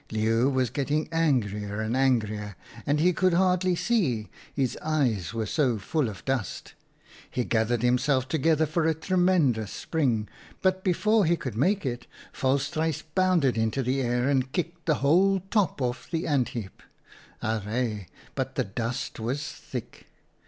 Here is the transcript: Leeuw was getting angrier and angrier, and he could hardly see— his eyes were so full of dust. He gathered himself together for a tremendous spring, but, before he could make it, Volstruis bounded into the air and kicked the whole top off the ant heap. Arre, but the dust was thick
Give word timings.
Leeuw 0.09 0.49
was 0.49 0.71
getting 0.71 1.07
angrier 1.11 1.79
and 1.79 1.95
angrier, 1.95 2.55
and 2.87 2.99
he 2.99 3.13
could 3.13 3.33
hardly 3.35 3.75
see— 3.75 4.29
his 4.55 4.75
eyes 4.81 5.31
were 5.31 5.45
so 5.45 5.77
full 5.77 6.09
of 6.09 6.25
dust. 6.25 6.73
He 7.29 7.43
gathered 7.43 7.83
himself 7.83 8.27
together 8.27 8.65
for 8.65 8.87
a 8.87 8.95
tremendous 8.95 9.71
spring, 9.71 10.27
but, 10.63 10.83
before 10.83 11.25
he 11.25 11.37
could 11.37 11.55
make 11.55 11.85
it, 11.85 12.07
Volstruis 12.33 13.03
bounded 13.13 13.59
into 13.59 13.83
the 13.83 14.01
air 14.01 14.27
and 14.27 14.51
kicked 14.51 14.87
the 14.87 14.95
whole 15.05 15.39
top 15.51 15.79
off 15.83 16.09
the 16.09 16.25
ant 16.25 16.49
heap. 16.57 16.81
Arre, 17.43 18.07
but 18.33 18.55
the 18.55 18.63
dust 18.63 19.19
was 19.19 19.43
thick 19.43 20.07